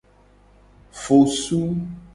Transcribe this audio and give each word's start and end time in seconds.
Fosu. 1.01 1.61